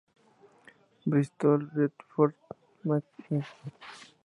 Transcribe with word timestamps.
Bristol 1.09 1.59
Beaufort 1.75 2.35
Mk 2.87 3.25
I 3.35 3.37